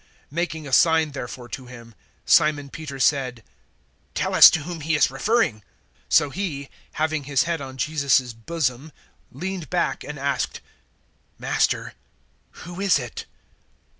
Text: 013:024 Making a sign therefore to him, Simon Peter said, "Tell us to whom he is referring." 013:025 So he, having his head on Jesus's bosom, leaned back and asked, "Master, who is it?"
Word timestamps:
013:024 0.31 0.31
Making 0.31 0.67
a 0.67 0.73
sign 0.73 1.11
therefore 1.11 1.47
to 1.49 1.65
him, 1.67 1.93
Simon 2.25 2.69
Peter 2.71 2.99
said, 2.99 3.43
"Tell 4.15 4.33
us 4.33 4.49
to 4.49 4.63
whom 4.63 4.81
he 4.81 4.95
is 4.95 5.11
referring." 5.11 5.57
013:025 5.59 5.61
So 6.09 6.29
he, 6.31 6.69
having 6.93 7.23
his 7.25 7.43
head 7.43 7.61
on 7.61 7.77
Jesus's 7.77 8.33
bosom, 8.33 8.91
leaned 9.31 9.69
back 9.69 10.03
and 10.03 10.17
asked, 10.17 10.59
"Master, 11.37 11.93
who 12.65 12.79
is 12.81 12.97
it?" 12.97 13.25